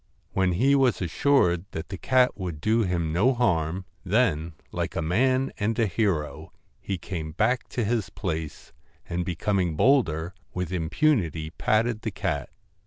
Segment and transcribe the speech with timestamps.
[0.33, 5.01] When he was assured that the cat would do him no harm, then like a
[5.03, 8.73] man and a hero he came back to his place,
[9.07, 12.49] and be coming bolder, with impunity patted the cat.